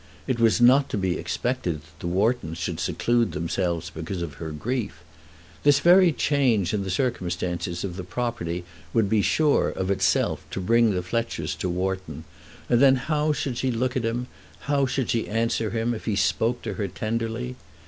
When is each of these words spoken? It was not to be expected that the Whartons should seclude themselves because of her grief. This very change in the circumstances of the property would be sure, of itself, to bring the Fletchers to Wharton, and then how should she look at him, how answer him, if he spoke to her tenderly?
It 0.25 0.39
was 0.39 0.59
not 0.59 0.89
to 0.89 0.97
be 0.97 1.15
expected 1.15 1.75
that 1.81 1.99
the 1.99 2.07
Whartons 2.07 2.57
should 2.57 2.79
seclude 2.79 3.33
themselves 3.33 3.91
because 3.91 4.23
of 4.23 4.33
her 4.41 4.49
grief. 4.51 5.03
This 5.61 5.79
very 5.79 6.11
change 6.11 6.73
in 6.73 6.81
the 6.83 6.89
circumstances 6.89 7.83
of 7.83 7.97
the 7.97 8.03
property 8.03 8.63
would 8.95 9.07
be 9.07 9.21
sure, 9.21 9.69
of 9.69 9.91
itself, 9.91 10.43
to 10.49 10.59
bring 10.59 10.89
the 10.95 11.03
Fletchers 11.03 11.53
to 11.57 11.69
Wharton, 11.69 12.23
and 12.67 12.81
then 12.81 12.95
how 12.95 13.31
should 13.31 13.59
she 13.59 13.69
look 13.69 13.95
at 13.95 14.03
him, 14.03 14.25
how 14.61 14.87
answer 15.27 15.69
him, 15.69 15.93
if 15.93 16.05
he 16.05 16.15
spoke 16.15 16.63
to 16.63 16.73
her 16.73 16.87
tenderly? 16.87 17.55